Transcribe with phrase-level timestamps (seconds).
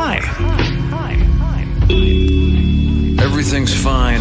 [0.00, 0.18] Hi.
[3.20, 4.20] Everything's fine.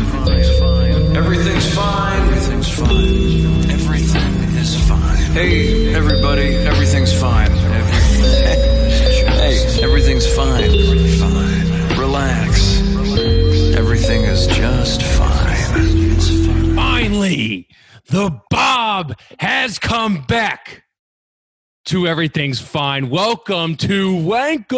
[1.15, 2.25] Everything's fine.
[2.25, 3.69] Everything's fine.
[3.69, 5.17] Everything is fine.
[5.33, 7.51] Hey, everybody, everything's fine.
[9.37, 10.71] Hey, everything's fine.
[11.19, 11.99] Fine.
[11.99, 12.81] Relax.
[13.77, 16.75] Everything is just fine.
[16.75, 17.67] Finally,
[18.07, 20.86] the Bob has come back
[21.87, 23.09] to Everything's Fine.
[23.09, 24.77] Welcome to Wanko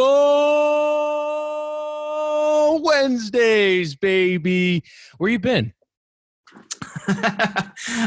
[2.83, 4.83] Wednesdays, baby.
[5.17, 5.73] Where you been?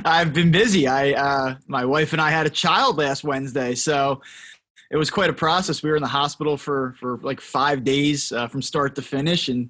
[0.05, 0.87] I've been busy.
[0.87, 4.23] I uh, my wife and I had a child last Wednesday, so
[4.93, 5.83] it was quite a process.
[5.83, 9.49] We were in the hospital for for like five days uh, from start to finish,
[9.49, 9.69] and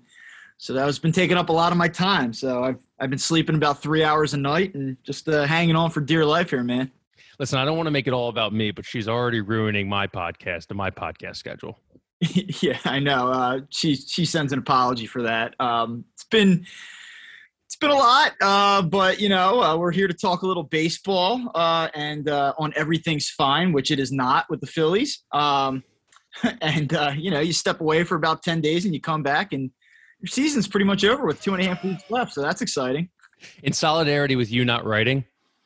[0.59, 2.34] so that has been taking up a lot of my time.
[2.34, 5.90] So I've I've been sleeping about three hours a night and just uh, hanging on
[5.90, 6.90] for dear life here, man.
[7.38, 10.06] Listen, I don't want to make it all about me, but she's already ruining my
[10.06, 11.78] podcast and my podcast schedule.
[12.20, 13.28] yeah, I know.
[13.28, 15.59] Uh, she she sends an apology for that.
[15.59, 16.65] Um, it's been
[17.66, 20.62] it's been a lot, uh, but you know uh, we're here to talk a little
[20.62, 25.24] baseball uh, and uh, on everything's fine, which it is not with the Phillies.
[25.32, 25.82] Um,
[26.60, 29.52] and uh, you know you step away for about ten days and you come back
[29.52, 29.70] and
[30.20, 33.09] your season's pretty much over with two and a half weeks left, so that's exciting.
[33.64, 35.24] In solidarity with you not writing,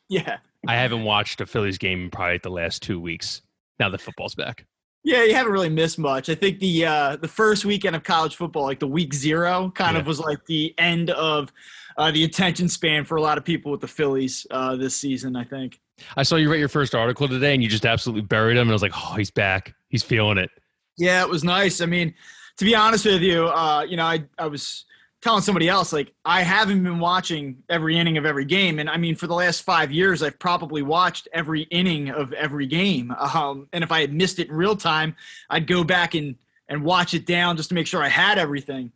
[0.08, 0.38] Yeah,
[0.68, 3.42] I haven't watched a Phillies game in probably the last two weeks.
[3.78, 4.64] Now that football's back.
[5.04, 6.28] yeah, you haven't really missed much.
[6.28, 9.96] I think the uh, the first weekend of college football, like the week zero, kind
[9.96, 11.52] of was like the end of
[11.96, 15.36] uh, the attention span for a lot of people with the Phillies uh, this season.
[15.36, 15.80] I think.
[16.16, 18.62] I saw you write your first article today and you just absolutely buried him.
[18.62, 19.74] And I was like, oh, he's back.
[19.88, 20.50] He's feeling it.
[20.98, 21.80] Yeah, it was nice.
[21.80, 22.12] I mean,
[22.58, 24.84] to be honest with you, uh, you know, I I was
[25.26, 28.96] telling somebody else like I haven't been watching every inning of every game, and I
[28.96, 33.12] mean, for the last five years, I've probably watched every inning of every game.
[33.36, 35.14] Um, and if I had missed it in real time,
[35.50, 36.36] I'd go back and
[36.68, 38.92] and watch it down just to make sure I had everything.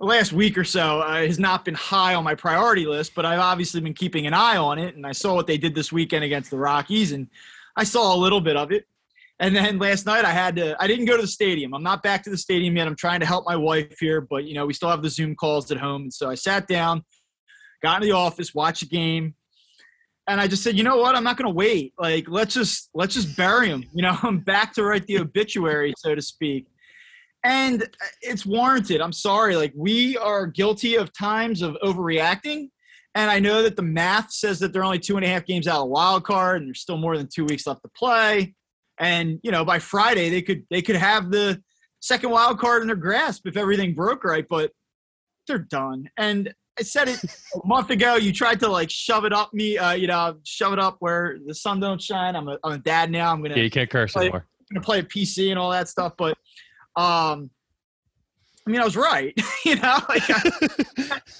[0.00, 3.24] The last week or so uh, has not been high on my priority list, but
[3.24, 5.92] I've obviously been keeping an eye on it, and I saw what they did this
[5.92, 7.28] weekend against the Rockies, and
[7.76, 8.86] I saw a little bit of it.
[9.40, 11.74] And then last night I had to I didn't go to the stadium.
[11.74, 12.86] I'm not back to the stadium yet.
[12.86, 15.34] I'm trying to help my wife here, but you know, we still have the Zoom
[15.34, 16.02] calls at home.
[16.02, 17.02] And so I sat down,
[17.82, 19.34] got in the office, watched a game,
[20.28, 21.16] and I just said, you know what?
[21.16, 21.94] I'm not gonna wait.
[21.98, 23.82] Like let's just let's just bury him.
[23.94, 26.66] You know, I'm back to write the obituary, so to speak.
[27.42, 27.88] And
[28.20, 29.00] it's warranted.
[29.00, 29.56] I'm sorry.
[29.56, 32.68] Like we are guilty of times of overreacting.
[33.14, 35.66] And I know that the math says that they're only two and a half games
[35.66, 38.54] out of wild card, and there's still more than two weeks left to play
[39.00, 41.60] and you know by Friday they could they could have the
[42.00, 44.70] second wild card in their grasp if everything broke right, but
[45.48, 46.08] they're done.
[46.16, 47.28] And I said it a
[47.66, 48.14] month ago.
[48.16, 51.38] You tried to like shove it up me, uh, you know, shove it up where
[51.46, 52.36] the sun don't shine.
[52.36, 53.32] I'm a, I'm a dad now.
[53.32, 54.46] I'm gonna Yeah, you can't curse Like- anymore.
[54.72, 56.38] gonna play a PC and all that stuff, but
[56.96, 57.50] um,
[58.66, 59.34] I mean I was right.
[59.64, 61.20] you know, like, I-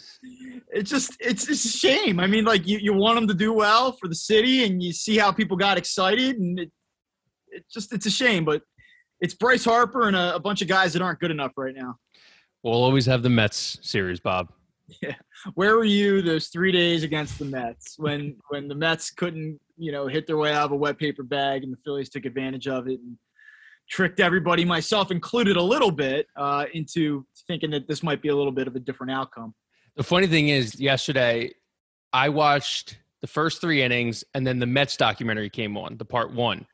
[0.73, 2.21] it's just it's it's a shame.
[2.21, 4.93] I mean, like you you want them to do well for the city, and you
[4.93, 6.71] see how people got excited, and it
[7.53, 8.45] it just it's a shame.
[8.45, 8.63] But
[9.21, 11.97] it's Bryce Harper and a, a bunch of guys that aren't good enough right now.
[12.63, 14.53] We'll always have the Mets series, Bob.
[15.03, 15.15] Yeah.
[15.55, 19.93] Where were you those three days against the Mets when when the Mets couldn't you
[19.93, 22.67] know hit their way out of a wet paper bag, and the Phillies took advantage
[22.67, 23.17] of it and
[23.91, 28.37] tricked everybody, myself included, a little bit uh, into thinking that this might be a
[28.37, 29.55] little bit of a different outcome.
[29.97, 31.53] The funny thing is, yesterday
[32.13, 36.33] I watched the first three innings, and then the Mets documentary came on, the part
[36.33, 36.67] one.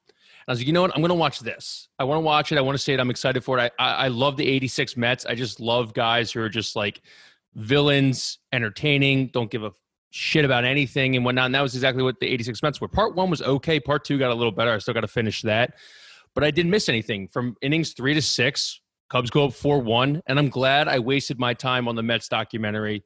[0.48, 0.92] I was like, you know what?
[0.94, 1.88] I'm going to watch this.
[1.98, 2.58] I want to watch it.
[2.58, 3.00] I want to say it.
[3.00, 3.72] I'm excited for it.
[3.78, 5.26] I, I, I love the 86 Mets.
[5.26, 7.02] I just love guys who are just like
[7.56, 9.72] villains, entertaining, don't give a
[10.10, 11.46] shit about anything and whatnot.
[11.46, 12.88] And that was exactly what the 86 Mets were.
[12.88, 13.80] Part one was okay.
[13.80, 14.72] Part two got a little better.
[14.72, 15.74] I still got to finish that.
[16.34, 18.80] But I didn't miss anything from innings three to six.
[19.10, 20.22] Cubs go up 4 1.
[20.26, 23.04] And I'm glad I wasted my time on the Mets documentary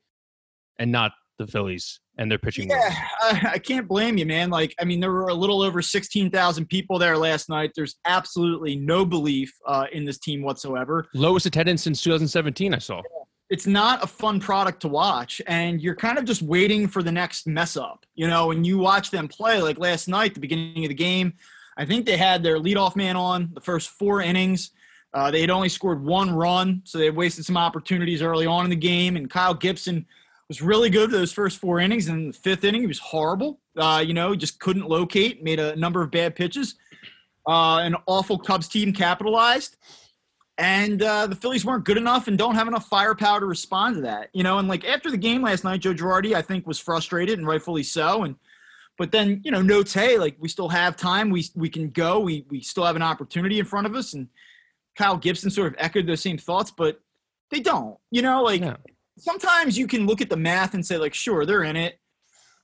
[0.78, 2.70] and not the Phillies and their pitching.
[2.70, 2.94] Yeah.
[3.20, 4.50] I, I can't blame you, man.
[4.50, 7.72] Like, I mean, there were a little over 16,000 people there last night.
[7.74, 11.08] There's absolutely no belief uh, in this team whatsoever.
[11.14, 13.02] Lowest attendance since 2017, I saw.
[13.48, 17.10] It's not a fun product to watch, and you're kind of just waiting for the
[17.10, 18.06] next mess up.
[18.14, 21.32] You know, when you watch them play, like last night, the beginning of the game,
[21.76, 24.70] I think they had their leadoff man on the first four innings.
[25.12, 28.70] Uh, they had only scored one run, so they wasted some opportunities early on in
[28.70, 29.16] the game.
[29.16, 30.06] And Kyle Gibson
[30.50, 32.08] was really good those first four innings.
[32.08, 33.60] And the fifth inning, he was horrible.
[33.76, 36.74] Uh, you know, just couldn't locate, made a number of bad pitches.
[37.46, 39.76] Uh, an awful Cubs team capitalized.
[40.58, 44.02] And uh, the Phillies weren't good enough and don't have enough firepower to respond to
[44.02, 44.30] that.
[44.32, 47.38] You know, and like after the game last night, Joe Girardi, I think, was frustrated
[47.38, 48.24] and rightfully so.
[48.24, 48.34] And
[48.98, 51.30] but then, you know, notes, hey, like we still have time.
[51.30, 52.18] We we can go.
[52.18, 54.14] We we still have an opportunity in front of us.
[54.14, 54.26] And
[54.96, 57.00] Kyle Gibson sort of echoed those same thoughts, but
[57.52, 57.96] they don't.
[58.10, 58.76] You know, like No.
[59.20, 61.98] Sometimes you can look at the math and say, like, sure, they're in it.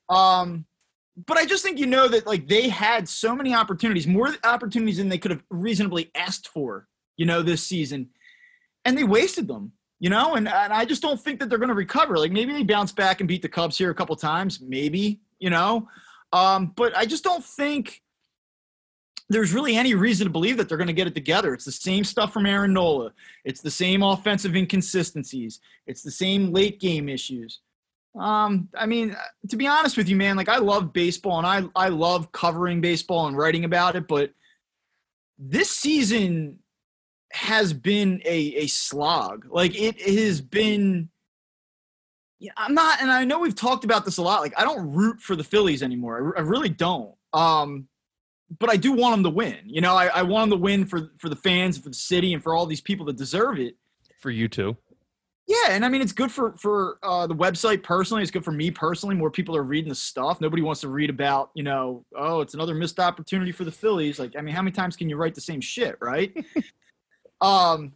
[0.09, 0.67] Um,
[1.27, 4.99] but I just think you know that like they had so many opportunities, more opportunities
[4.99, 6.87] than they could have reasonably asked for,
[7.17, 8.11] you know, this season,
[8.85, 9.73] and they wasted them.
[9.99, 12.19] You know, and, and I just don't think that they're going to recover.
[12.19, 15.21] Like maybe they bounce back and beat the Cubs here a couple times, maybe.
[15.39, 15.89] You know,
[16.35, 18.03] um, but I just don't think
[19.29, 21.53] there's really any reason to believe that they're going to get it together.
[21.53, 23.13] It's the same stuff from Aaron Nola.
[23.45, 25.61] It's the same offensive inconsistencies.
[25.87, 27.61] It's the same late game issues.
[28.19, 29.17] Um, I mean,
[29.51, 32.81] to be honest with you, man, like I love baseball and I I love covering
[32.81, 34.33] baseball and writing about it, but
[35.39, 36.61] this season
[37.33, 39.47] has been a a slog.
[39.51, 41.11] Like it has been.
[42.39, 44.41] Yeah, I'm not, and I know we've talked about this a lot.
[44.43, 46.35] Like I don't root for the Phillies anymore.
[46.37, 47.15] I, I really don't.
[47.33, 47.89] Um,
[48.59, 49.59] but I do want them to win.
[49.65, 52.33] You know, I, I want them to win for for the fans, for the city,
[52.33, 53.77] and for all these people that deserve it.
[54.21, 54.77] For you too.
[55.47, 58.23] Yeah, and I mean it's good for for uh, the website personally.
[58.23, 59.15] It's good for me personally.
[59.15, 60.41] More people are reading the stuff.
[60.41, 64.19] Nobody wants to read about you know, oh, it's another missed opportunity for the Phillies.
[64.19, 66.37] Like, I mean, how many times can you write the same shit, right?
[67.41, 67.93] um,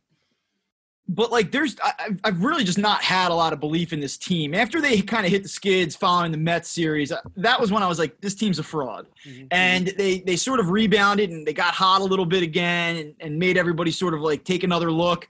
[1.08, 4.00] but like, there's I, I've- I've really just not had a lot of belief in
[4.00, 4.54] this team.
[4.54, 7.10] After they kind of hit the skids following the Mets series.
[7.10, 9.06] uh, That was when I was like, this team's a fraud.
[9.50, 13.14] And they they sort of rebounded and they got hot a little bit again and,
[13.20, 15.28] and made everybody sort of like take another look.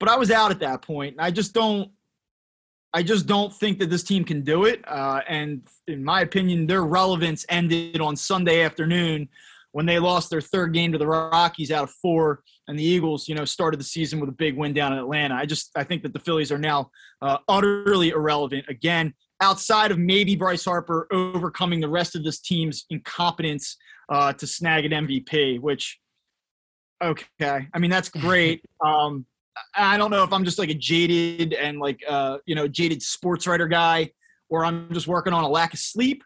[0.00, 1.12] But i was out at that point.
[1.16, 1.90] And i just don't
[2.92, 4.82] i just don't think that this team can do it.
[4.88, 9.28] Uh, and in my opinion their relevance ended on sunday afternoon
[9.72, 13.28] when they lost their third game to the rockies out of four and the eagles
[13.28, 15.84] you know started the season with a big win down in atlanta i just i
[15.84, 16.90] think that the phillies are now
[17.22, 22.84] uh, utterly irrelevant again outside of maybe Bryce Harper overcoming the rest of this team's
[22.90, 23.76] incompetence
[24.08, 25.98] uh, to snag an MVP, which,
[27.02, 28.62] okay, I mean, that's great.
[28.82, 29.26] Um,
[29.74, 33.02] I don't know if I'm just like a jaded and like, uh, you know, jaded
[33.02, 34.10] sports writer guy,
[34.48, 36.24] or I'm just working on a lack of sleep.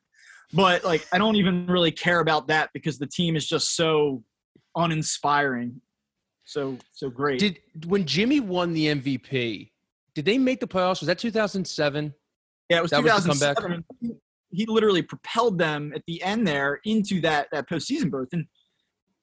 [0.55, 4.23] But like, I don't even really care about that because the team is just so
[4.77, 5.81] uninspiring,
[6.45, 7.41] so so great.
[7.41, 9.71] Did when Jimmy won the MVP?
[10.15, 11.01] Did they make the playoffs?
[11.01, 12.15] Was that 2007?
[12.71, 13.85] Yeah, it was That was 2007.
[14.01, 14.13] He,
[14.51, 18.29] he literally propelled them at the end there into that that postseason berth.
[18.33, 18.47] And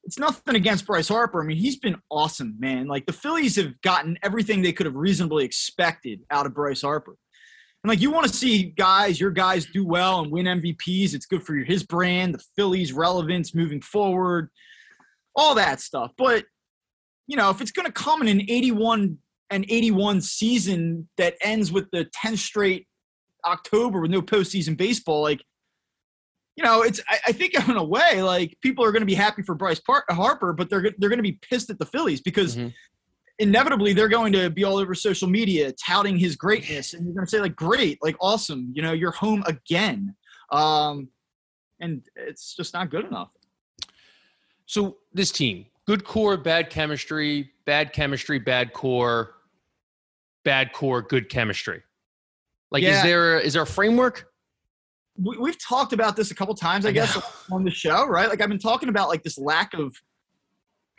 [0.04, 1.42] it's nothing against Bryce Harper.
[1.42, 2.88] I mean, he's been awesome, man.
[2.88, 7.16] Like the Phillies have gotten everything they could have reasonably expected out of Bryce Harper.
[7.82, 11.14] And like you want to see guys, your guys do well and win MVPs.
[11.14, 14.50] It's good for your, his brand, the Phillies' relevance moving forward,
[15.34, 16.12] all that stuff.
[16.16, 16.44] But
[17.26, 19.18] you know, if it's going to come in an 81
[19.50, 22.86] and 81 season that ends with the 10th straight
[23.46, 25.42] October with no postseason baseball, like,
[26.56, 29.14] you know, it's I, I think in a way, like people are going to be
[29.14, 32.20] happy for Bryce Par- Harper, but they're they're going to be pissed at the Phillies
[32.20, 32.72] because Mhm.
[33.42, 37.26] Inevitably they're going to be all over social media touting his greatness, and you're going
[37.26, 40.14] to say like, great, like awesome, you know, you're home again,
[40.50, 41.08] um,
[41.80, 43.32] and it's just not good enough.
[44.66, 49.34] So this team, good core, bad chemistry, bad chemistry, bad core,
[50.44, 51.82] bad core, good chemistry.
[52.70, 53.02] Like, is Yeah.
[53.02, 54.28] there is there a framework?
[55.16, 57.18] we, we've talked about this a couple times, I, I guess,
[57.50, 58.28] on the show, right?
[58.28, 59.94] Like I've been talking about like this lack of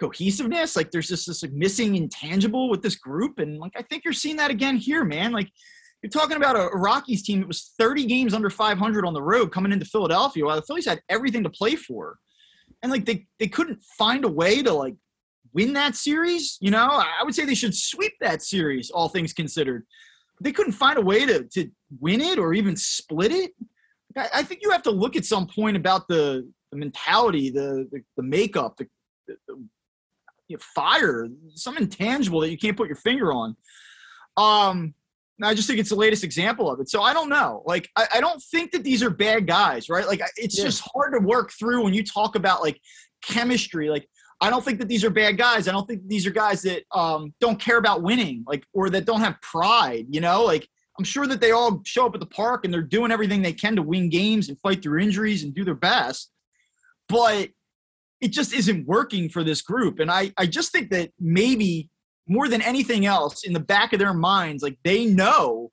[0.04, 0.76] cohesiveness.
[0.76, 4.14] Like there's just this like, missing intangible with this group, and like I think you're
[4.14, 5.32] seeing that again here, man.
[5.32, 5.50] Like
[6.02, 9.52] you're talking about a, Rockies team that was 30 games under 500 on the road
[9.52, 12.18] coming into Philadelphia, while the Phillies had everything to play for,
[12.82, 14.96] and like they they couldn't find a way to like
[15.54, 16.58] win that series.
[16.60, 19.86] You know, I would say they should sweep that series, all things considered.
[20.42, 21.70] They couldn't find a way to to
[22.00, 23.52] win it or even split it.
[24.16, 28.04] I think you have to look at some point about the, the mentality, the, the
[28.18, 28.88] the makeup, the,
[29.28, 29.36] the
[30.48, 33.56] you know, fire, some intangible that you can't put your finger on.
[34.38, 34.94] Um,
[35.42, 36.90] I just think it's the latest example of it.
[36.90, 37.64] So I don't know.
[37.66, 40.08] Like I, I don't think that these are bad guys, right?
[40.08, 40.66] Like it's Yeah.
[40.66, 42.80] just hard to work through when you talk about like
[43.24, 43.90] chemistry.
[43.90, 44.08] Like
[44.42, 45.68] I don't think that these are bad guys.
[45.68, 49.06] I don't think these are guys that um, don't care about winning, like or that
[49.06, 50.06] don't have pride.
[50.10, 50.68] You know, like
[51.00, 53.54] I'm sure that they all show up at the park and they're doing everything they
[53.54, 56.32] can to win games and fight through injuries and do their best.
[57.10, 57.50] But
[58.24, 60.00] it just isn't working for this group.
[60.00, 61.90] And I, I just think that maybe
[62.28, 65.72] more than anything else, in the back of their minds, like they know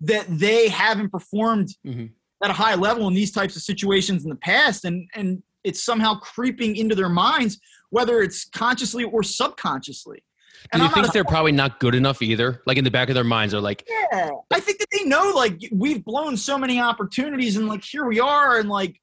[0.00, 2.10] that they haven't performed Mhm.
[2.44, 4.84] at a high level in these types of situations in the past.
[4.84, 7.58] And and it's somehow creeping into their minds,
[7.90, 10.18] whether it's consciously or subconsciously.
[10.18, 12.62] Do And you I'm think they're probably not good enough either?
[12.66, 15.32] Like in the back of their minds, they're like, Yeah, I think that they know
[15.34, 19.00] like we've blown so many opportunities, and like here we are, and like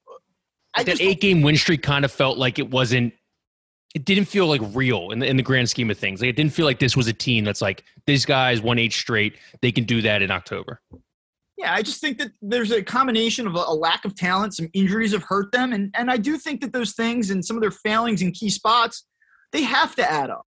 [0.76, 3.14] I that eight game win streak kind of felt like it wasn't
[3.94, 6.20] it didn't feel like real in the, in the grand scheme of things.
[6.20, 8.92] Like it didn't feel like this was a team that's like these guys won eight
[8.92, 9.38] straight.
[9.62, 10.80] They can do that in October.
[11.56, 14.68] Yeah, I just think that there's a combination of a, a, lack of talent, some
[14.72, 17.60] injuries have hurt them, and and I do think that those things and some of
[17.60, 19.06] their failings in key spots,
[19.52, 20.44] they have to add up.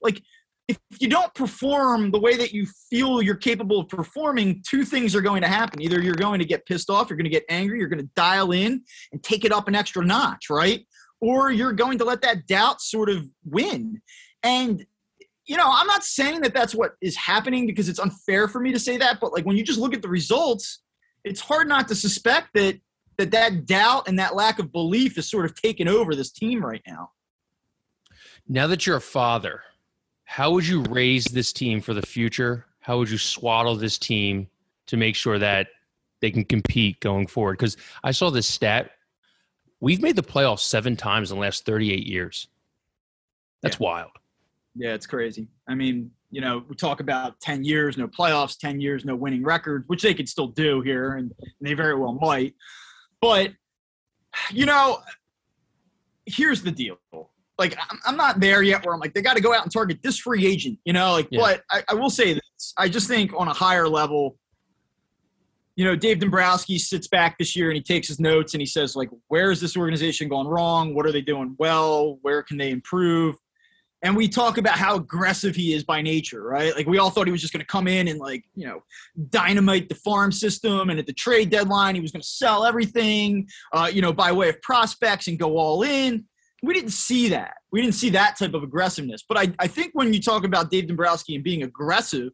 [0.00, 0.22] Like
[0.68, 5.14] if you don't perform the way that you feel you're capable of performing, two things
[5.14, 5.80] are going to happen.
[5.80, 8.10] Either you're going to get pissed off, you're going to get angry, you're going to
[8.16, 8.82] dial in
[9.12, 10.84] and take it up an extra notch, right?
[11.20, 14.00] Or you're going to let that doubt sort of win.
[14.42, 14.84] And
[15.46, 18.72] you know, I'm not saying that that's what is happening because it's unfair for me
[18.72, 20.80] to say that, but like when you just look at the results,
[21.24, 22.80] it's hard not to suspect that
[23.18, 26.64] that that doubt and that lack of belief is sort of taken over this team
[26.64, 27.10] right now.
[28.48, 29.62] Now that you're a father,
[30.26, 32.66] how would you raise this team for the future?
[32.80, 34.48] How would you swaddle this team
[34.88, 35.68] to make sure that
[36.20, 37.58] they can compete going forward?
[37.58, 38.90] Because I saw this stat.
[39.80, 42.48] We've made the playoffs seven times in the last 38 years.
[43.62, 43.84] That's yeah.
[43.84, 44.10] wild.
[44.74, 45.48] Yeah, it's crazy.
[45.68, 49.44] I mean, you know, we talk about 10 years, no playoffs, 10 years, no winning
[49.44, 52.54] records, which they could still do here, and they very well might.
[53.20, 53.52] But,
[54.50, 54.98] you know,
[56.26, 56.98] here's the deal
[57.58, 60.00] like I'm not there yet where I'm like they got to go out and target
[60.02, 61.12] this free agent, you know.
[61.12, 61.40] Like, yeah.
[61.40, 64.36] but I, I, will say this: I just think on a higher level,
[65.76, 68.66] you know, Dave Dombrowski sits back this year and he takes his notes and he
[68.66, 70.94] says like, where is this organization going wrong?
[70.94, 72.18] What are they doing well?
[72.22, 73.36] Where can they improve?
[74.02, 76.76] And we talk about how aggressive he is by nature, right?
[76.76, 78.82] Like we all thought he was just going to come in and like you know
[79.30, 83.48] dynamite the farm system, and at the trade deadline he was going to sell everything,
[83.72, 86.26] uh, you know, by way of prospects and go all in
[86.66, 87.54] we didn't see that.
[87.70, 89.24] We didn't see that type of aggressiveness.
[89.28, 92.32] But I, I think when you talk about Dave Dombrowski and being aggressive,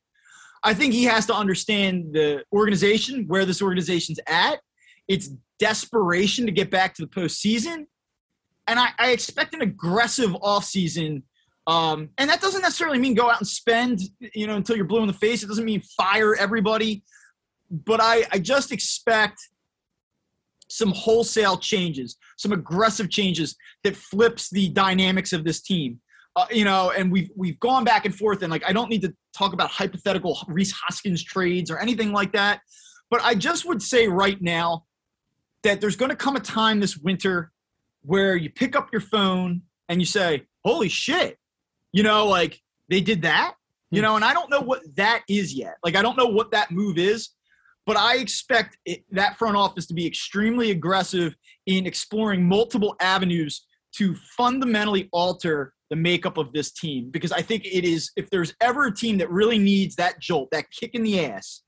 [0.64, 4.60] I think he has to understand the organization, where this organization's at,
[5.08, 7.86] its desperation to get back to the postseason.
[8.66, 11.22] And I, I expect an aggressive offseason.
[11.66, 14.00] Um, and that doesn't necessarily mean go out and spend,
[14.34, 15.42] you know, until you're blue in the face.
[15.42, 17.02] It doesn't mean fire everybody.
[17.70, 19.40] But I, I just expect
[20.72, 26.00] some wholesale changes, some aggressive changes that flips the dynamics of this team.
[26.34, 29.02] Uh, you know, and we've we've gone back and forth, and like I don't need
[29.02, 32.60] to talk about hypothetical Rhys Hoskins trades or anything like that,
[33.10, 34.84] but I just would say right now
[35.62, 37.52] that there's going to come a time this winter
[38.00, 39.60] where you pick up your phone
[39.90, 41.38] and you say, "Holy shit!"
[41.92, 43.56] You know, like they did that.
[43.90, 44.04] You hmm.
[44.04, 45.74] know, and I don't know what that is yet.
[45.84, 47.28] Like I don't know what that move is,
[47.86, 51.34] but I expect it, that front office to be extremely aggressive
[51.66, 57.66] in exploring multiple avenues to fundamentally alter the makeup of this team because I think
[57.66, 61.02] it is if there's ever a team that really needs that jolt, that kick in
[61.02, 61.62] the ass,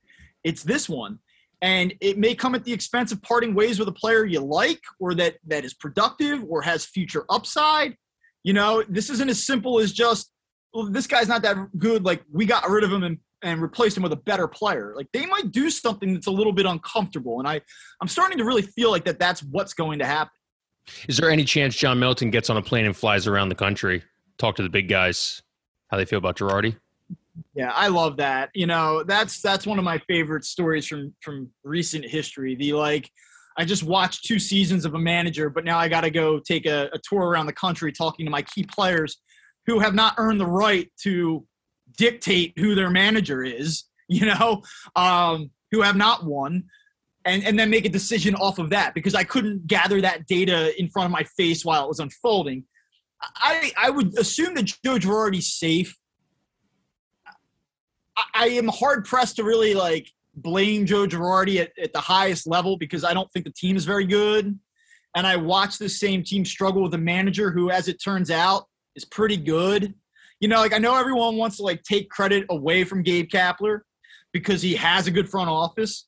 [0.45, 1.19] it's this one.
[1.61, 4.81] And it may come at the expense of parting ways with a player you like
[5.01, 7.97] or that that is productive or has future upside.
[8.43, 10.31] You know, this isn't as simple as just
[10.73, 12.05] well, this guy's not that good.
[12.05, 14.95] Like we got rid of him and and replace him with a better player.
[14.97, 17.61] Like they might do something that's a little bit uncomfortable, and I
[18.01, 20.33] I'm starting to really feel like that that's what's going to happen.
[21.09, 24.03] Is there any chance John Middleton gets on a plane and flies around the country,
[24.39, 25.43] talk to the big guys,
[25.89, 26.77] how they feel about Girardi?
[27.55, 28.51] Yeah, I love that.
[28.55, 32.55] You know, that's that's one of my favorite stories from from recent history.
[32.55, 33.11] The like
[33.57, 36.67] I just watched two seasons of a manager, but now I got to go take
[36.67, 39.19] a, a tour around the country talking to my key players
[39.67, 41.47] who have not earned the right to
[41.97, 44.63] dictate who their manager is, you know,
[44.97, 46.65] um, who have not won,
[47.25, 50.79] and, and then make a decision off of that because I couldn't gather that data
[50.81, 52.65] in front of my face while it was unfolding.
[53.37, 55.97] I, I would assume that Joe Girardi's safe.
[58.35, 62.77] I, am hard pressed to really like blame Joe Girardi at, at the highest level
[62.77, 64.59] because I don't think the team is very good.
[65.17, 68.67] And I watched the same team struggle with a manager who, as it turns out,
[68.95, 69.95] is pretty good
[70.45, 73.81] you know, like I know everyone wants to like take credit away from Gabe Kapler
[74.31, 76.07] because he has a good front office,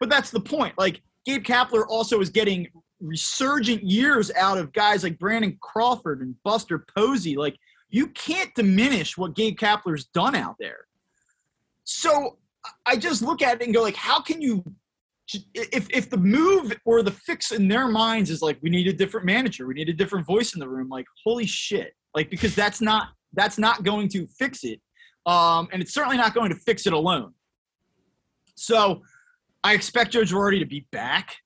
[0.00, 0.72] but that's the point.
[0.78, 2.66] Like Gabe Kapler also is getting
[2.98, 7.36] resurgent years out of guys like Brandon Crawford and Buster Posey.
[7.36, 7.58] Like
[7.90, 10.86] you can't diminish what Gabe Kapler's done out there.
[11.82, 12.38] So
[12.86, 14.64] I just look at it and go like, how can you
[15.52, 18.94] if if the move or the fix in their minds is like we need a
[18.94, 21.92] different manager, we need a different voice in the room, like holy shit.
[22.14, 24.80] Like because that's not that's not going to fix it.
[25.26, 27.32] Um, and it's certainly not going to fix it alone.
[28.54, 29.02] So
[29.62, 31.36] I expect Joe Girardi to be back.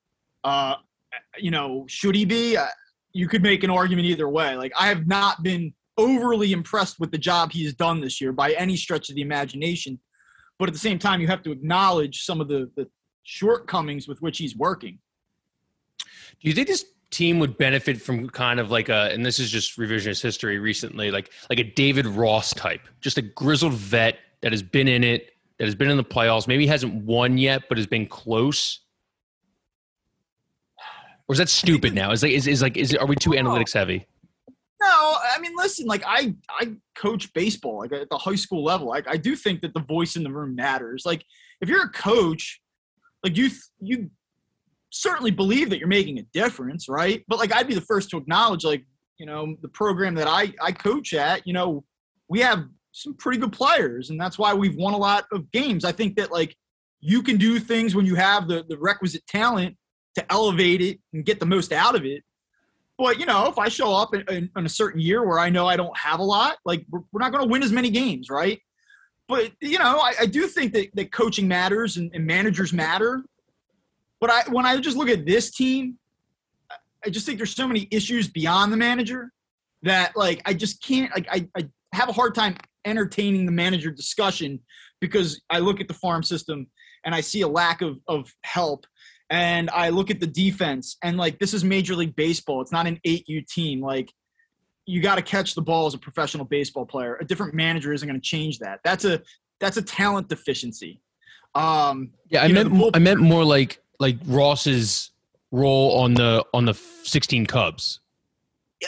[0.44, 0.74] Uh,
[1.38, 2.56] you know, should he be?
[2.56, 2.66] Uh,
[3.12, 4.56] you could make an argument either way.
[4.56, 8.52] Like, I have not been overly impressed with the job he's done this year by
[8.52, 9.98] any stretch of the imagination.
[10.58, 12.88] But at the same time, you have to acknowledge some of the, the
[13.22, 14.98] shortcomings with which he's working.
[16.40, 19.50] Do you think this team would benefit from kind of like a, and this is
[19.50, 24.52] just revisionist history recently, like like a David Ross type, just a grizzled vet that
[24.52, 27.78] has been in it, that has been in the playoffs, maybe hasn't won yet, but
[27.78, 28.80] has been close.
[31.28, 32.10] Or is that stupid now?
[32.12, 34.06] Is like is, is like is are we too analytics heavy?
[34.80, 38.86] No, I mean, listen, like I I coach baseball like at the high school level.
[38.86, 41.04] Like I do think that the voice in the room matters.
[41.04, 41.24] Like
[41.60, 42.60] if you're a coach,
[43.24, 43.50] like you
[43.80, 44.10] you
[44.90, 47.24] certainly believe that you're making a difference, right?
[47.28, 48.84] But like I'd be the first to acknowledge, like
[49.18, 51.84] you know, the program that I I coach at, you know,
[52.28, 55.84] we have some pretty good players, and that's why we've won a lot of games.
[55.84, 56.56] I think that like
[57.00, 59.76] you can do things when you have the the requisite talent
[60.14, 62.22] to elevate it and get the most out of it.
[62.96, 65.50] But you know, if I show up in, in, in a certain year where I
[65.50, 67.90] know I don't have a lot, like we're, we're not going to win as many
[67.90, 68.60] games, right?
[69.28, 73.22] But you know, I, I do think that, that coaching matters and, and managers matter.
[74.20, 75.98] But I, when I just look at this team,
[77.04, 79.32] I just think there's so many issues beyond the manager
[79.82, 83.90] that like I just can't like I, I have a hard time entertaining the manager
[83.90, 84.60] discussion
[85.00, 86.66] because I look at the farm system
[87.04, 88.86] and I see a lack of of help
[89.30, 92.60] and I look at the defense and like this is Major League Baseball.
[92.60, 93.80] It's not an 8U team.
[93.80, 94.12] Like
[94.86, 97.16] you got to catch the ball as a professional baseball player.
[97.20, 98.80] A different manager isn't going to change that.
[98.82, 99.22] That's a
[99.60, 101.00] that's a talent deficiency.
[101.54, 105.10] Um, yeah, I meant know, I meant more like like Ross's
[105.50, 108.00] role on the on the 16 Cubs.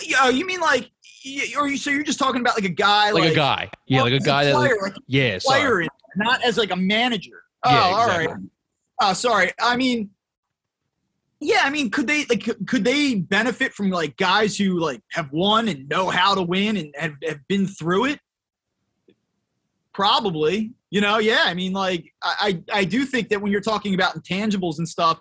[0.03, 0.91] Yeah, oh, you mean like
[1.59, 4.03] or you, so you're just talking about like a guy like, like a guy, yeah,
[4.03, 5.87] like a guy that player, like, yeah, player,
[6.17, 7.43] not as like a manager.
[7.65, 8.27] Oh, yeah, exactly.
[8.27, 8.43] all right.
[9.03, 9.53] Oh, sorry.
[9.61, 10.11] I mean,
[11.41, 15.33] yeah, I mean, could they like could they benefit from like guys who like have
[15.33, 18.21] won and know how to win and have, have been through it?
[19.93, 20.73] Probably.
[20.91, 21.45] You know, yeah.
[21.45, 25.21] I mean, like I I do think that when you're talking about intangibles and stuff,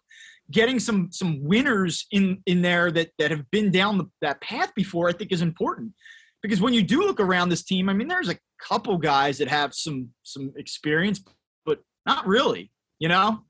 [0.52, 4.74] getting some some winners in in there that that have been down the, that path
[4.76, 5.94] before, I think is important.
[6.42, 9.48] Because when you do look around this team, I mean, there's a couple guys that
[9.48, 11.22] have some some experience,
[11.66, 12.72] but not really.
[12.98, 13.42] You know,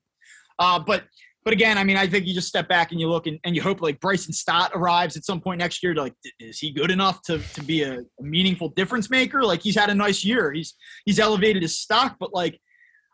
[0.60, 1.06] uh, but
[1.46, 3.56] but again, I mean, I think you just step back and you look and, and
[3.56, 5.94] you hope like Bryson Stott arrives at some point next year.
[5.94, 9.44] To like, is he good enough to, to be a, a meaningful difference maker?
[9.44, 10.52] Like he's had a nice year.
[10.52, 10.76] He's
[11.06, 12.60] he's elevated his stock, but like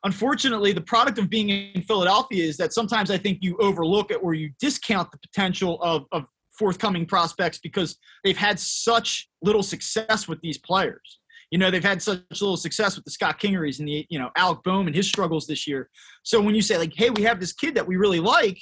[0.03, 4.19] unfortunately, the product of being in Philadelphia is that sometimes I think you overlook it
[4.21, 6.25] or you discount the potential of, of
[6.57, 11.19] forthcoming prospects because they've had such little success with these players.
[11.51, 14.29] You know, they've had such little success with the Scott Kingerys and the, you know,
[14.35, 15.89] Alec Bohm and his struggles this year.
[16.23, 18.59] So when you say, like, hey, we have this kid that we really like,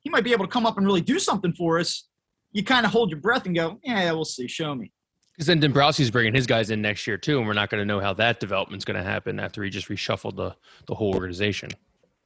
[0.00, 2.08] he might be able to come up and really do something for us,
[2.52, 4.48] you kind of hold your breath and go, yeah, we'll see.
[4.48, 4.92] Show me.
[5.32, 7.84] Because then Dombrowski's bringing his guys in next year too, and we're not going to
[7.84, 10.54] know how that development's going to happen after he just reshuffled the
[10.86, 11.70] the whole organization.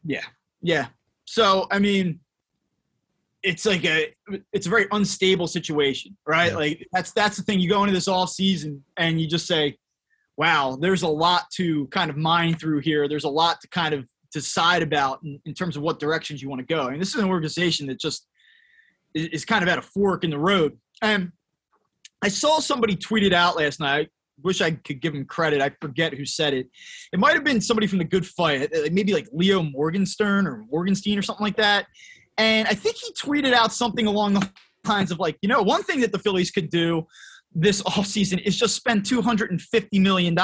[0.05, 0.25] Yeah,
[0.61, 0.89] yeah.
[1.25, 2.21] So I mean,
[3.43, 4.15] it's like a
[4.53, 6.51] it's a very unstable situation, right?
[6.51, 6.59] Yeah.
[6.59, 7.61] Like that's that's the thing.
[7.61, 9.79] You go into this off season and you just say,
[10.39, 13.09] wow, there's a lot to kind of mine through here.
[13.09, 16.49] There's a lot to kind of decide about in, in terms of what directions you
[16.49, 16.87] want to go.
[16.87, 18.27] I mean, this is an organization that just
[19.15, 20.79] is, kind of at a fork in the road.
[21.03, 21.33] And
[22.23, 24.11] I saw somebody tweet it out last night.
[24.45, 25.61] Wish I could give him credit.
[25.61, 26.69] I forget who said it.
[27.13, 30.65] It might have been somebody from the Good Phight, uh, maybe like Leo Morgenstern or
[30.71, 31.87] Morgenstein or something like that.
[32.37, 34.49] And I think he tweeted out something along the
[34.87, 37.09] lines of like, you know, one thing that the Phillies could do
[37.55, 40.37] this offseason is just spend $250 million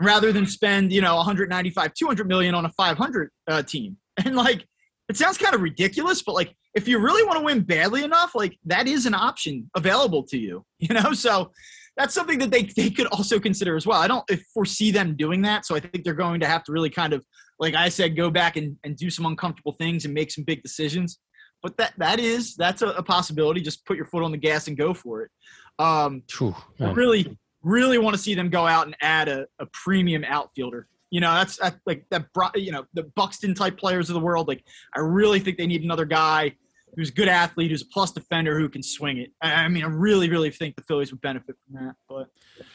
[0.00, 3.96] rather than spend, you know, 195, 200 million on a 500 uh, team.
[4.24, 4.66] And like,
[5.08, 8.34] it sounds kind of ridiculous, but like, if you really want to win badly enough,
[8.34, 11.12] like that is an option available to you, you know?
[11.12, 11.52] So
[11.96, 14.00] that's something that they, they could also consider as well.
[14.00, 15.66] I don't foresee them doing that.
[15.66, 17.24] So I think they're going to have to really kind of,
[17.58, 20.62] like I said, go back and, and do some uncomfortable things and make some big
[20.62, 21.18] decisions.
[21.62, 23.60] But that that is that's a, a possibility.
[23.60, 25.30] Just put your foot on the gas and go for it.
[25.78, 29.66] Um, Whew, I really, really want to see them go out and add a, a
[29.66, 30.88] premium outfielder.
[31.10, 32.26] You know, that's, that's like that.
[32.54, 34.48] You know, the Buxton type players of the world.
[34.48, 34.64] Like,
[34.94, 36.54] I really think they need another guy
[36.96, 39.32] who's a good athlete, who's a plus defender, who can swing it.
[39.40, 41.94] I mean, I really, really think the Phillies would benefit from that.
[42.08, 42.28] But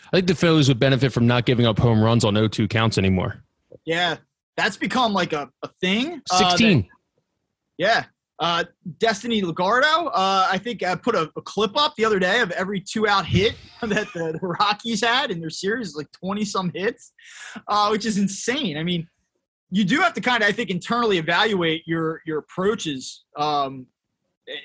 [0.08, 2.98] I think the Phillies would benefit from not giving up home runs on 0-2 counts
[2.98, 3.44] anymore.
[3.86, 4.18] Yeah,
[4.56, 6.22] that's become like a, a thing.
[6.32, 6.80] Sixteen.
[6.80, 6.88] Uh, that,
[7.78, 8.06] yeah,
[8.44, 8.66] uh,
[8.98, 12.52] Destiny Lugardo, uh, I think I put a, a, clip up the other day of
[12.52, 16.70] every two out hit that the, the Rockies had in their series, like 20 some
[16.76, 17.14] hits,
[17.70, 18.78] uh, which is insane.
[18.78, 19.08] I mean,
[19.72, 23.88] you do have to kind of, I think, internally evaluate your your approaches um,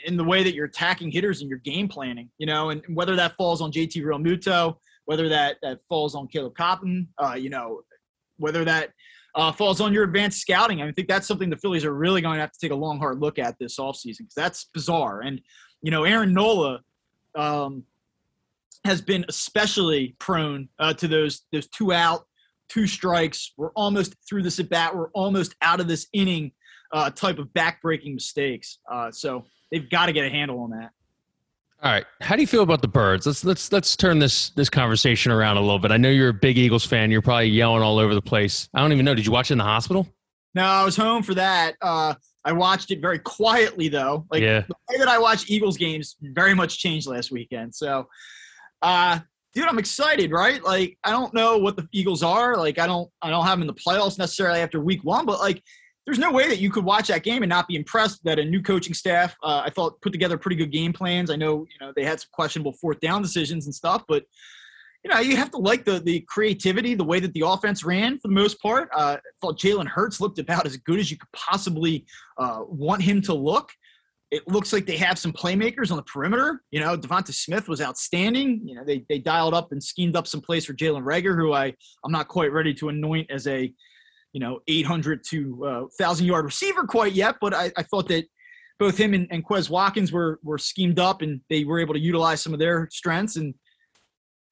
[0.04, 3.14] in the way that you're attacking hitters and your game planning, you know, and whether
[3.14, 7.82] that falls on JT Realmuto, whether that, that falls on Caleb Cotham, uh, you know,
[8.38, 8.90] whether that
[9.38, 10.82] uh, falls on your advanced scouting.
[10.82, 12.98] I think that's something the Phillies are really going to have to take a long,
[12.98, 15.20] hard look at this offseason because that's bizarre.
[15.20, 15.40] And
[15.80, 16.80] you know, Aaron Nola
[17.36, 17.84] um,
[18.84, 22.26] has been especially prone uh, to those those two out,
[22.68, 23.52] two strikes.
[23.56, 24.96] We're almost through this at bat.
[24.96, 26.50] We're almost out of this inning
[26.92, 28.80] uh, type of backbreaking mistakes.
[28.90, 30.90] Uh, so they've got to get a handle on that.
[31.80, 32.04] All right.
[32.20, 33.24] How do you feel about the birds?
[33.26, 35.92] Let's let's let's turn this this conversation around a little bit.
[35.92, 37.10] I know you're a big Eagles fan.
[37.10, 38.68] You're probably yelling all over the place.
[38.74, 39.14] I don't even know.
[39.14, 40.08] Did you watch it in the hospital?
[40.54, 41.76] No, I was home for that.
[41.80, 42.14] Uh,
[42.44, 44.26] I watched it very quietly though.
[44.30, 44.62] Like Yeah.
[44.68, 47.72] the way that I watch Eagles games very much changed last weekend.
[47.76, 48.08] So,
[48.82, 49.20] uh,
[49.54, 50.60] dude, I'm excited, right?
[50.64, 52.56] Like I don't know what the Eagles are.
[52.56, 55.38] Like I don't I don't have them in the playoffs necessarily after week one, but
[55.38, 55.62] like
[56.08, 58.44] there's no way that you could watch that game and not be impressed that a
[58.44, 61.30] new coaching staff uh, I thought put together pretty good game plans.
[61.30, 64.24] I know you know they had some questionable fourth down decisions and stuff, but
[65.04, 68.18] you know you have to like the the creativity, the way that the offense ran
[68.20, 68.88] for the most part.
[68.94, 72.06] Uh, I thought Jalen Hurts looked about as good as you could possibly
[72.38, 73.70] uh, want him to look.
[74.30, 76.62] It looks like they have some playmakers on the perimeter.
[76.70, 78.62] You know, DeVonta Smith was outstanding.
[78.64, 81.52] You know, they they dialed up and schemed up some plays for Jalen Reagor, who
[81.52, 83.70] I I'm not quite ready to anoint as a
[84.32, 88.24] you know 800 to uh, 1,000 yard receiver quite yet, but I, I thought that
[88.78, 92.00] both him and, and Quez Watkins were were schemed up and they were able to
[92.00, 93.36] utilize some of their strengths.
[93.36, 93.54] And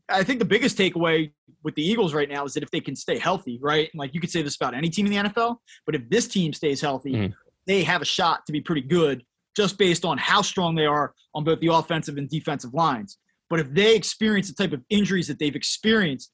[0.09, 2.97] I think the biggest takeaway with the Eagles right now is that if they can
[2.97, 3.91] stay healthy, right?
[3.95, 6.53] Like you could say this about any team in the NFL, but if this team
[6.53, 7.35] stays healthy, Mhm.
[7.67, 9.25] they have a shot to be pretty good
[9.57, 13.19] just based on how strong they are on both the offensive and defensive lines.
[13.49, 16.31] But if they experience the type of injuries that they've experienced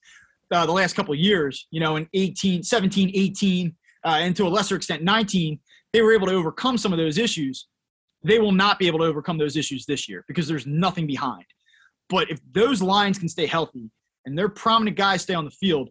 [0.52, 4.46] uh, the last couple of years, you know, in 18, 17, 18, uh, and to
[4.46, 5.58] a lesser extent 19,
[5.92, 7.66] they were able to overcome some of those issues.
[8.24, 11.44] They will not be able to overcome those issues this year because there's nothing behind.
[12.08, 13.90] But if those lines can stay healthy
[14.26, 15.88] and their prominent guys stay on the field,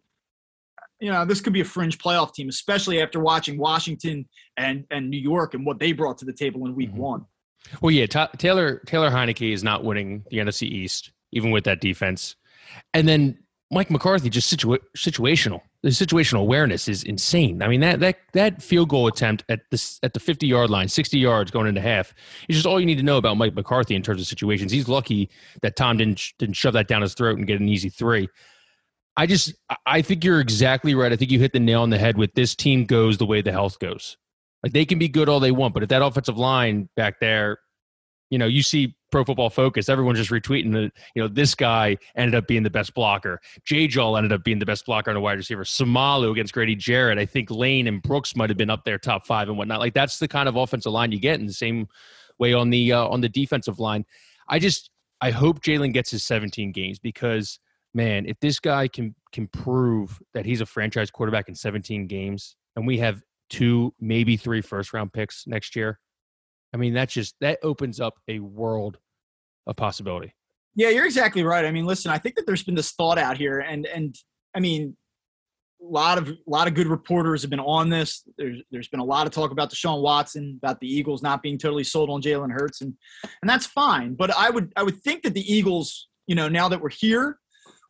[0.99, 5.09] you know, this could be a fringe playoff team, especially after watching Washington and, and
[5.09, 6.97] New York and what they brought to the table in week Mhm.
[6.97, 7.25] one.
[7.81, 8.05] Well, yeah.
[8.05, 12.35] Ta Taylor Taylor Heinicke is not winning the NFC East, even with that defense.
[12.93, 13.39] And then
[13.71, 15.61] Mike McCarthy just situa- situational.
[15.81, 17.61] The situational awareness is insane.
[17.63, 20.89] I mean that that that field goal attempt at this at the 50 yard line,
[20.89, 22.13] 60 yards going into half,
[22.49, 24.71] is just all you need to know about Mike McCarthy in terms of situations.
[24.71, 25.29] He's lucky
[25.61, 28.27] that Tom didn't sh- didn't shove that down his throat and get an easy three.
[29.15, 29.53] I just
[29.85, 31.11] I think you're exactly right.
[31.11, 33.41] I think you hit the nail on the head with this team goes the way
[33.41, 34.17] the health goes.
[34.63, 37.57] Like they can be good all they want, but if that offensive line back there,
[38.29, 41.97] you know, you see Pro Football Focus, everyone's just retweeting that, you know, this guy
[42.15, 43.39] ended up being the best blocker.
[43.65, 43.87] J.
[43.87, 45.63] Joel ended up being the best blocker on a wide receiver.
[45.63, 47.17] Seumalo against Grady Jarrett.
[47.17, 49.79] I think Lane and Brooks might have been up there top five and whatnot.
[49.79, 51.87] Like that's the kind of offensive line you get in the same
[52.39, 54.05] way on the uh, on the defensive line.
[54.47, 54.89] I just
[55.21, 57.59] I hope Jalen gets his 17 games because
[57.93, 62.55] man, if this guy can can prove that he's a franchise quarterback in 17 games,
[62.75, 65.99] and we have two, maybe three first round picks next year,
[66.73, 68.97] I mean that just that opens up a world
[69.67, 70.33] of possibility.
[70.75, 71.65] Yeah, you're exactly right.
[71.65, 74.15] I mean, listen, I think that there's been this thought out here, and and
[74.55, 74.95] I mean,
[75.81, 78.23] a lot of a lot of good reporters have been on this.
[78.37, 81.57] There's there's been a lot of talk about Deshaun Watson, about the Eagles not being
[81.57, 82.93] totally sold on Jalen Hurts, and
[83.41, 84.13] and that's fine.
[84.13, 87.37] But I would I would think that the Eagles, you know, now that we're here,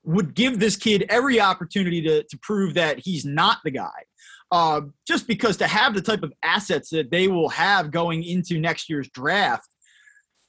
[0.03, 4.05] would give this kid every opportunity to to prove that he's not the guy.
[4.51, 8.59] Uh, just because to have the type of assets that they will have going into
[8.59, 9.69] next year's draft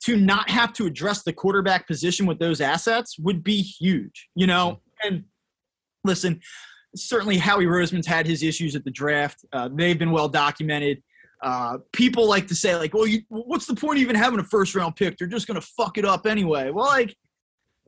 [0.03, 4.47] to not have to address the quarterback position with those assets would be huge, you
[4.47, 4.81] know?
[5.05, 5.25] And
[6.03, 6.41] listen,
[6.97, 9.45] certainly Howie Roseman's had his issues at the draft.
[9.53, 11.03] Uh, they've been well documented.
[11.41, 14.45] Uh, people like to say, like, well, you, what's the point of even having a
[14.45, 15.17] first round pick?
[15.17, 16.71] They're just going to fuck it up anyway.
[16.71, 17.17] Well, like,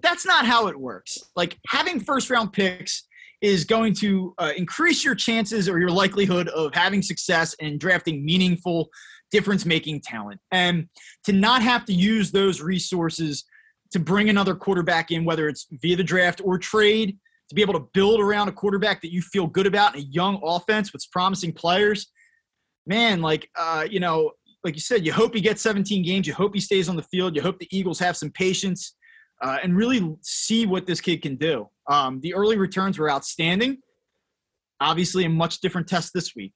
[0.01, 1.19] that's not how it works.
[1.35, 3.05] Like, having first round picks
[3.45, 8.25] is going to uh, increase your chances or your likelihood of having success and drafting
[8.25, 8.89] meaningful
[9.31, 10.41] difference making talent.
[10.51, 10.89] And
[11.25, 13.45] to not have to use those resources
[13.93, 17.19] to bring another quarterback in, whether it's via the draft or trade,
[17.51, 20.05] to be able to build around a quarterback that you feel good about in a
[20.05, 22.07] young offense with promising players,
[22.87, 24.33] man, like, uh, you know,
[24.65, 26.27] like you said, you hope he gets 17 games.
[26.27, 27.37] You hope he stays on the field.
[27.37, 28.97] You hope the Eagles have some patience
[29.43, 31.69] uh, and really see what this kid can do.
[31.87, 33.79] Um, the early returns were outstanding.
[34.81, 36.55] Obviously, a much different test this week.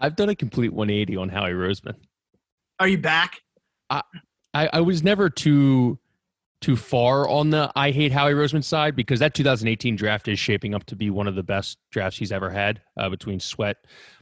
[0.00, 1.94] I've done a complete 180 on Howie Roseman.
[2.78, 3.40] Are you back?
[3.90, 4.02] I,
[4.54, 5.98] I was never too
[6.60, 10.74] too far on the I hate Howie Roseman side because that 2018 draft is shaping
[10.74, 13.76] up to be one of the best drafts he's ever had uh, between Sweat,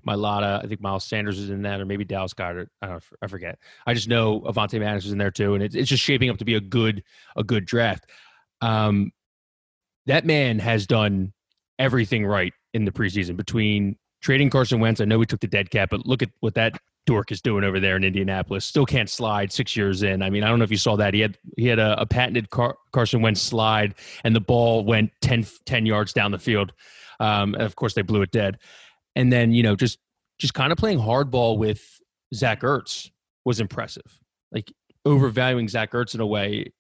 [0.07, 2.69] Mailata, I think Miles Sanders is in that, or maybe Dallas Goedert.
[2.83, 3.59] I don't, I forget.
[3.87, 6.37] I just know Avonte Maddox is in there too, and it's it's just shaping up
[6.39, 7.03] to be a good
[7.37, 8.07] a good draft.
[8.61, 9.13] Um,
[10.07, 11.33] that man has done
[11.79, 15.01] everything right in the preseason between trading Carson Wentz.
[15.01, 17.65] I know we took the dead cap, but look at what that Dork is doing
[17.65, 18.65] over there in Indianapolis.
[18.65, 20.23] Still can't slide six years in.
[20.23, 21.15] I mean, I don't know if you saw that.
[21.15, 25.13] He had he had a, a patented Car- Carson Wentz slide, and the ball went
[25.23, 26.73] 10, 10 yards down the field.
[27.21, 28.59] Um, and of course, they blew it dead.
[29.15, 29.99] And then you know, just
[30.39, 32.01] just kind of playing hardball with
[32.35, 33.11] Zach Ertz
[33.45, 34.21] was impressive.
[34.53, 34.73] Like
[35.05, 36.73] overvaluing Zach Ertz in a way,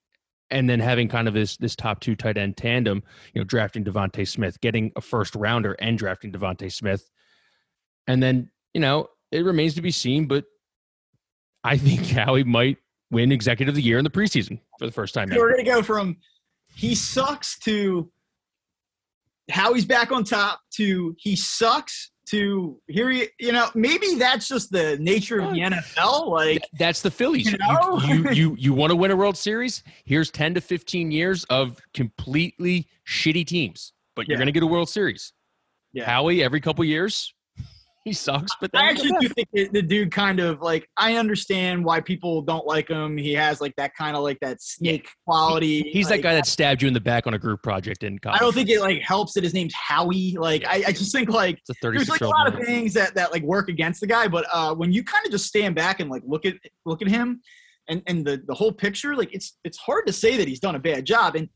[0.50, 3.02] and then having kind of this this top two tight end tandem.
[3.35, 7.11] You know, drafting DeVonta Smith, getting a first rounder, and drafting DeVonta Smith,
[8.06, 10.26] and then you know it remains to be seen.
[10.26, 10.44] But
[11.64, 12.78] I think Howie might
[13.11, 15.28] win Executive of the Year in the preseason for the first time.
[15.30, 16.16] We're gonna go from
[16.74, 18.11] he sucks to
[19.50, 24.71] Howie's back on top to he sucks to here you you know maybe that's just
[24.73, 27.51] the nature of the NFL like that's the Phillies.
[27.53, 28.01] You know?
[28.05, 29.83] you, you you, you want to win a World Series?
[30.05, 34.39] Here's 10 to 15 years of completely shitty teams, but you're Yeah.
[34.39, 35.33] going to get a World Series.
[35.93, 36.05] Yeah.
[36.05, 37.33] Howie every couple years
[38.07, 42.01] he sucks, but I actually do think the dude kind of like I understand why
[42.01, 43.16] people don't like him.
[43.16, 45.83] He has like that kind of like that snake quality.
[45.83, 48.21] he's like, that guy that stabbed you in the back on a group project in
[48.21, 48.40] college.
[48.40, 50.37] I don't think it like helps that his name's Howie.
[50.38, 53.42] Like I, I just think like there's like a lot of things that that like
[53.42, 54.29] work against the guy.
[54.29, 57.09] But uh when you kind of just stand back and like look at look at
[57.09, 57.40] him
[57.88, 60.77] and and the the whole picture, like it's it's hard to say that he's done
[60.77, 61.35] a bad job.
[61.35, 61.49] And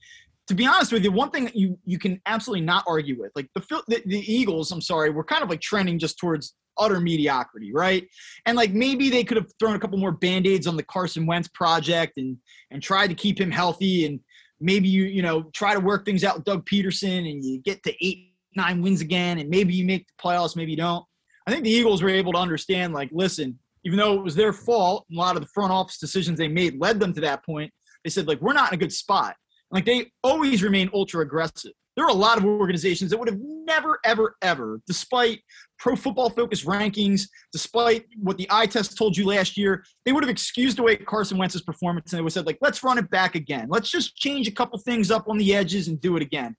[0.51, 3.31] to be honest with you, one thing that you you can absolutely not argue with,
[3.37, 6.99] like the the, the Eagles, I'm sorry, we're kind of like trending just towards utter
[6.99, 8.05] mediocrity, right?
[8.47, 11.47] And like maybe they could have thrown a couple more band-aids on the Carson Wentz
[11.55, 12.37] project and
[12.73, 14.19] and tried to keep him healthy and
[14.59, 17.81] maybe you you know try to work things out with Doug Pederson and you get
[17.85, 21.05] to eight nine wins again and maybe you make the playoffs, maybe you don't.
[21.47, 24.53] I think the Eagles were able to understand like listen, even though it was their
[24.53, 27.73] fault, a lot of the front office decisions they made led them to that point.
[28.03, 29.37] They said like we're not in a good spot.
[29.71, 31.73] Like they always remain ultra aggressive.
[31.97, 35.41] There are a lot of organizations that would have never, ever, ever, despite
[35.79, 40.23] pro football focus rankings, despite what the eye test told you last year, they would
[40.23, 43.11] have excused away Carson Wentz's performance and they would have said, like, let's run it
[43.11, 43.67] back again.
[43.69, 46.57] Let's just change a couple things up on the edges and do it again.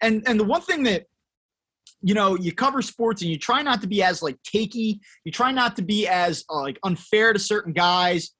[0.00, 1.06] And and the one thing that
[2.02, 4.98] you know, you cover sports and you try not to be as like takey.
[5.24, 8.30] You try not to be as uh, like unfair to certain guys.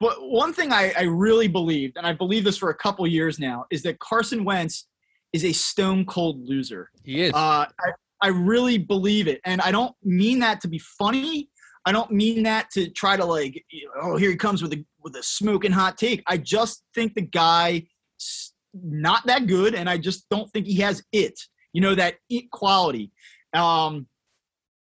[0.00, 3.38] But one thing I, I really believed, and I believe this for a couple years
[3.38, 4.88] now, is that Carson Wentz
[5.32, 6.90] is a stone cold loser.
[7.04, 7.32] He is.
[7.34, 9.40] Uh, I, I really believe it.
[9.44, 11.50] And I don't mean that to be funny.
[11.84, 13.64] I don't mean that to try to like,
[14.02, 16.22] oh, here he comes with a with a smoking hot take.
[16.26, 17.86] I just think the guy
[18.20, 21.40] s- not that good, and I just don't think he has it.
[21.72, 23.12] You know that it quality.
[23.54, 24.06] Um,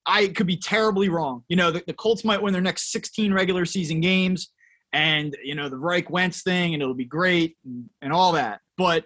[0.06, 1.44] I could be terribly wrong.
[1.50, 4.52] You know, the, the Colts might win their next 16 regular season games,
[4.96, 8.62] and you know the Reich Wentz thing, and it'll be great and, and all that.
[8.78, 9.04] But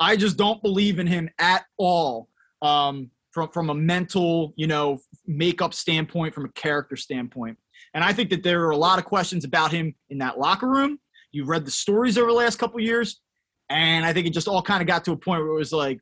[0.00, 2.28] I just don't believe in him at all.
[2.62, 7.58] Um, from from a mental, you know, makeup standpoint, from a character standpoint.
[7.92, 10.68] And I think that there are a lot of questions about him in that locker
[10.68, 10.98] room.
[11.32, 13.20] You've read the stories over the last couple of years,
[13.68, 15.72] and I think it just all kind of got to a point where it was
[15.72, 16.00] like,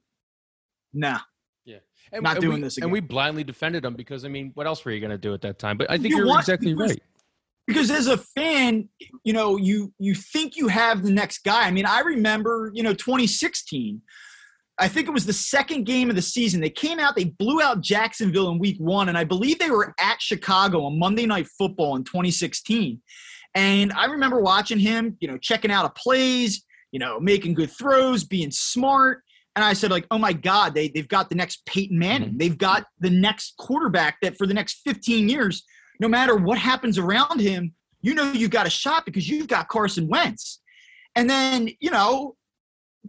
[0.92, 1.18] nah.
[2.12, 4.84] and, not doing we, this And we blindly defended him because I mean, what else
[4.84, 5.76] were you going to do at that time?
[5.76, 7.02] But I think You are exactly right.
[7.66, 8.88] Because as a fan,
[9.24, 11.66] you know, you you think you have the next guy.
[11.66, 14.02] I mean, I remember, you know, 2016.
[14.76, 16.60] I think it was the second game of the season.
[16.60, 19.94] They came out, they blew out Jacksonville in week one, and I believe they were
[20.00, 23.00] at Chicago on Monday Night Football in 2016.
[23.54, 27.70] And I remember watching him, you know, checking out of plays, you know, making good
[27.70, 29.22] throws, being smart.
[29.54, 32.30] And I said, like, oh my God, they, they've got the next Peyton Manning.
[32.30, 32.38] Mm-hmm.
[32.38, 35.64] They've got the next quarterback that for the next 15 years,
[36.04, 39.68] no matter what happens around him, you know you've got a shot because you've got
[39.68, 40.60] Carson Wentz.
[41.16, 42.36] And then, you know,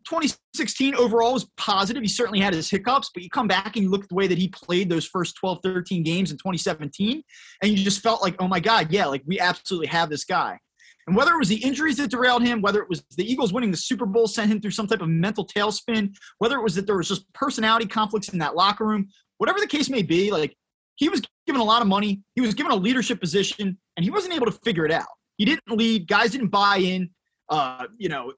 [0.05, 2.01] 2016 overall was positive.
[2.01, 4.27] He certainly had his hiccups, but you come back and you look at the way
[4.27, 7.21] that he played those first 12, 13 games in 2017,
[7.61, 10.57] and you just felt like, oh my God, yeah, like we absolutely have this guy.
[11.05, 13.71] And whether it was the injuries that derailed him, whether it was the Eagles winning
[13.71, 16.87] the Super Bowl sent him through some type of mental tailspin, whether it was that
[16.87, 20.55] there was just personality conflicts in that locker room, whatever the case may be, like
[20.95, 24.09] he was given a lot of money, he was given a leadership position, and he
[24.09, 25.07] wasn't able to figure it out.
[25.37, 27.09] He didn't lead, guys didn't buy in.
[27.49, 28.33] Uh, you know,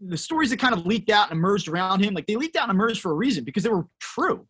[0.00, 2.68] the stories that kind of leaked out and emerged around him, like they leaked out
[2.68, 4.46] and emerged for a reason because they were true.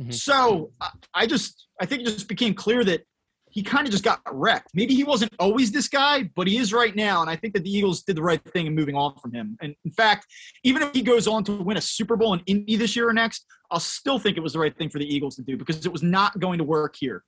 [0.00, 0.12] Mhm.
[0.12, 3.02] So I, I just, I think it just became clear that
[3.50, 4.68] he kind of just got wrecked.
[4.74, 7.22] Maybe he wasn't always this guy, but he is right now.
[7.22, 9.56] And I think that the Eagles did the right thing in moving on from him.
[9.62, 10.26] And in fact,
[10.62, 13.14] even if he goes on to win a Super Bowl in Indy this year or
[13.14, 15.84] next, I'll still think it was the right thing for the Eagles to do because
[15.84, 17.24] it was not going to work here.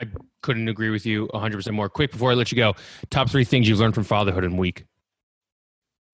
[0.00, 0.06] I
[0.42, 1.88] couldn't agree with you 100% more.
[1.88, 2.74] Quick before I let you go,
[3.10, 4.84] top three things you've learned from fatherhood in week.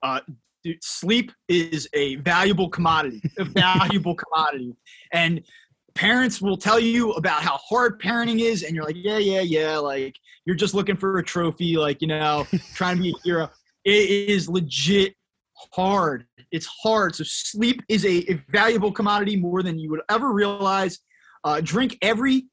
[0.03, 0.21] Uh,
[0.63, 4.75] dude, sleep is a valuable commodity, a valuable commodity.
[5.13, 5.43] And
[5.95, 9.79] parents will tell you about how hard parenting is, and you're like, yeah, yeah, yeah.
[9.79, 13.51] Like you're just looking for a trophy, like you know, trying to be a hero.
[13.85, 15.15] It is legit
[15.73, 16.28] hard.
[16.53, 17.15] It's hard.
[17.15, 20.99] So sleep is a, a valuable commodity more than you would ever realize.
[21.45, 22.47] Uh, drink every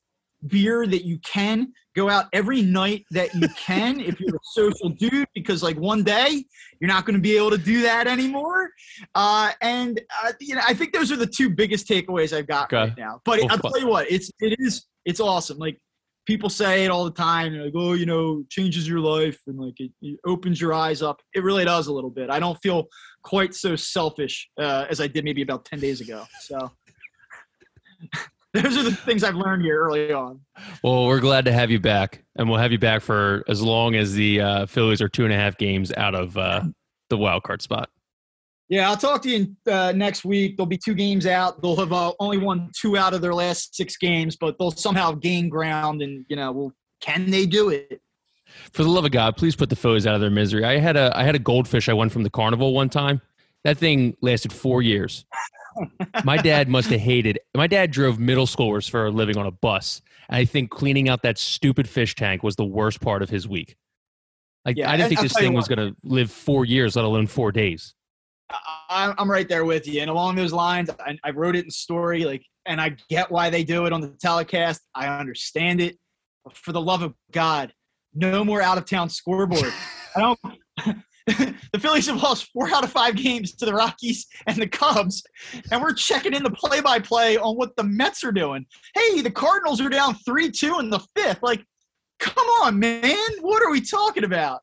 [0.48, 1.74] beer that you can.
[1.96, 6.04] Go out every night that you can if you're a social dude, because like one
[6.04, 6.44] day
[6.80, 8.70] you're not going to be able to do that anymore.
[9.16, 12.66] Uh, and uh, you know, I think those are the two biggest takeaways I've got
[12.66, 12.90] Okay.
[12.90, 13.22] right now.
[13.24, 15.58] But Well, I'll tell you what, it's it is it's awesome.
[15.58, 15.80] Like
[16.26, 17.54] people say it all the time.
[17.54, 21.02] They're like, oh, you know, changes your life and like it, it opens your eyes
[21.02, 21.22] up.
[21.34, 22.30] It really does a little bit.
[22.30, 22.88] I don't feel
[23.24, 26.26] quite so selfish uh, as I did maybe about ten days ago.
[26.42, 26.72] So.
[28.54, 30.40] Those are the things I've learned here early on.
[30.82, 33.96] Well, we're glad to have you back, and we'll have you back for as long
[33.96, 36.64] as the uh, Phillies are two and a half games out of uh,
[37.10, 37.90] the wild card spot.
[38.68, 40.58] Yeah, I'll talk to you uh, next week.
[40.58, 41.62] There'll be two games out.
[41.62, 45.12] They'll have uh, only won two out of their last six games, but they'll somehow
[45.12, 46.02] gain ground.
[46.02, 48.02] And you know, well, can they do it?
[48.74, 50.64] For the love of God, please put the Phillies out of their misery.
[50.64, 53.22] I had a I had a goldfish I won from the carnival one time.
[53.64, 55.26] That thing lasted four years.
[56.24, 57.40] My dad must have hated.
[57.54, 61.10] My dad drove middle schoolers for a living on a bus, and I think cleaning
[61.10, 63.76] out that stupid fish tank was the worst part of his week.
[64.64, 67.06] Like Yeah, I didn't think I'll this thing was going to live four years, let
[67.06, 67.95] alone four days.
[68.50, 70.02] I, I'm right there with you.
[70.02, 73.50] And along those lines, I, I wrote it in story, like, and I get why
[73.50, 74.82] they do it on the telecast.
[74.94, 75.98] I understand it.
[76.54, 77.74] For the love of God,
[78.14, 79.74] no more out of town scoreboard.
[80.16, 80.40] I don't.
[81.26, 85.24] the Phillies have lost four out of five games to the Rockies and the Cubs,
[85.72, 88.64] and we're checking in the play-by-play on what the Mets are doing.
[88.94, 91.42] Hey, the Cardinals are down three-two in the fifth.
[91.42, 91.66] Like,
[92.20, 94.62] come on, man, what are we talking about?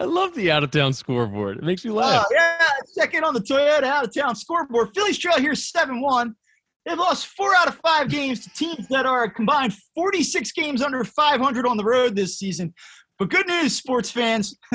[0.00, 1.58] I love the out of town scoreboard.
[1.58, 2.26] It makes me oh, laugh.
[2.28, 2.68] Oh, yeah,
[2.98, 4.90] check in on the Toyota out of town scoreboard.
[4.94, 6.34] Phillies trail here 7 1.
[6.86, 11.04] They've lost four out of five games to teams that are combined 46 games under
[11.04, 12.72] 500 on the road this season.
[13.18, 14.58] But good news, sports fans.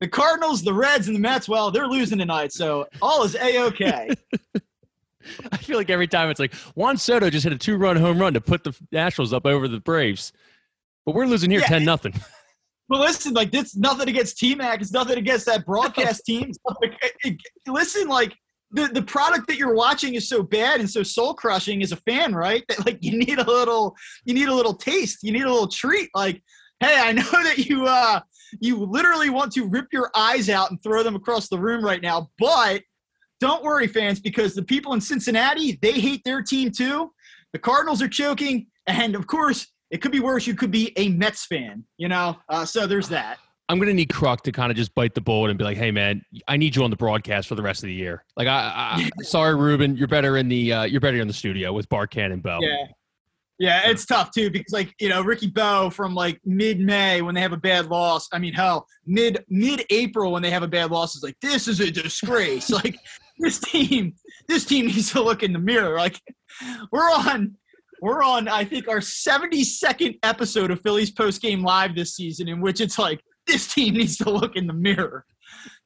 [0.00, 2.52] the Cardinals, the Reds, and the Mets, well, they're losing tonight.
[2.52, 4.10] So all is A OK.
[5.52, 8.18] I feel like every time it's like Juan Soto just hit a two run home
[8.18, 10.32] run to put the Nationals up over the Braves,
[11.04, 11.66] but we're losing here Yeah.
[11.66, 12.14] ten nothing.
[12.88, 14.80] But listen, like this, nothing against T Mac.
[14.80, 16.46] It's nothing against that broadcast team.
[16.50, 17.40] It's nothing- it- it-
[17.72, 18.34] listen, like
[18.72, 21.96] the the product that you're watching is so bad and so soul crushing as a
[21.96, 22.64] fan, right?
[22.68, 23.94] That like you need a little,
[24.24, 25.18] you need a little taste.
[25.22, 26.10] You need a little treat.
[26.14, 26.42] Like,
[26.80, 28.20] hey, I know that you uh
[28.60, 32.00] you literally want to rip your eyes out and throw them across the room right
[32.02, 32.82] now, but
[33.40, 37.12] don't worry, fans, because the people in Cincinnati they hate their team too.
[37.52, 39.66] The Cardinals are choking, and of course.
[39.90, 40.46] It could be worse.
[40.46, 42.36] You could be a Mets fan, you know.
[42.48, 43.38] Uh, so there's that.
[43.68, 45.90] I'm gonna need Kruk to kind of just bite the bullet and be like, "Hey,
[45.90, 49.08] man, I need you on the broadcast for the rest of the year." Like, I,
[49.08, 52.32] I sorry, Ruben, you're better in the uh, you're better in the studio with Barkann
[52.32, 52.62] and Bell.
[52.62, 52.86] Yeah.
[53.58, 57.34] Yeah, it's tough too because like, you know, Ricky Bo from like mid May when
[57.34, 58.28] they have a bad loss.
[58.30, 61.66] I mean, hell, mid mid April when they have a bad loss is like this
[61.66, 62.68] is a disgrace.
[62.84, 62.98] like
[63.38, 64.14] this team,
[64.46, 65.96] this team needs to look in the mirror.
[65.96, 66.20] Like
[66.92, 67.56] we're on
[68.00, 72.60] we're on I think our 72nd episode of Phillies post game live this season in
[72.60, 75.24] which it's like this team needs to look in the mirror.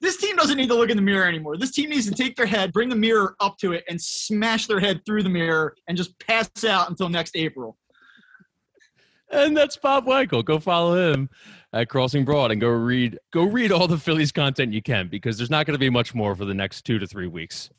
[0.01, 1.57] This team doesn't need to look in the mirror anymore.
[1.59, 4.67] This team needs to take their head, bring the mirror up to it, and smash
[4.67, 7.77] their head through the mirror and just pass out until next April.
[9.31, 10.45] And that's Bob Weichel.
[10.45, 11.31] Go follow him
[11.73, 15.37] at Crossing Broad and go read go read all the Phillies content you can because
[15.37, 17.71] there's not going to be much more for the next two to three weeks.